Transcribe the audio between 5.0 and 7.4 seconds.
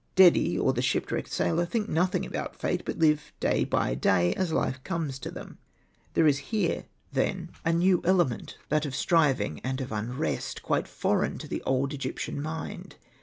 to them. There is here, then, Hosted by Google